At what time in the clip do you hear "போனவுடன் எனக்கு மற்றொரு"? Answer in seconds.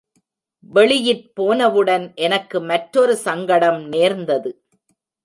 1.33-3.15